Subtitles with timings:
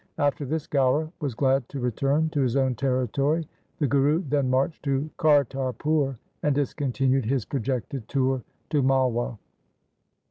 [0.17, 3.47] After this Gaura was glad to return to his own territory.
[3.77, 8.41] The Guru then marched to Kartarpur and discontinued his projected tour
[8.71, 9.37] to Malwa.